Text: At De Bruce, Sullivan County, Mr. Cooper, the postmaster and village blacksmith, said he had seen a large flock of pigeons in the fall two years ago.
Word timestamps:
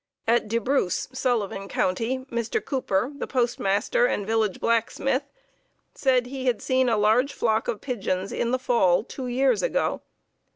At 0.27 0.47
De 0.47 0.57
Bruce, 0.57 1.07
Sullivan 1.13 1.67
County, 1.67 2.25
Mr. 2.31 2.65
Cooper, 2.65 3.11
the 3.15 3.27
postmaster 3.27 4.07
and 4.07 4.25
village 4.25 4.59
blacksmith, 4.59 5.29
said 5.93 6.25
he 6.25 6.47
had 6.47 6.59
seen 6.59 6.89
a 6.89 6.97
large 6.97 7.33
flock 7.33 7.67
of 7.67 7.81
pigeons 7.81 8.31
in 8.31 8.49
the 8.49 8.57
fall 8.57 9.03
two 9.03 9.27
years 9.27 9.61
ago. 9.61 10.01